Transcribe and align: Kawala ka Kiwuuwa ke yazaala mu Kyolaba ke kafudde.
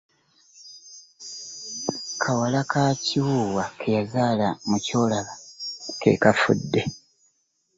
Kawala 2.21 2.61
ka 2.71 2.83
Kiwuuwa 3.03 3.65
ke 3.79 3.87
yazaala 3.97 4.47
mu 4.69 4.77
Kyolaba 4.85 5.33
ke 6.01 6.11
kafudde. 6.23 6.81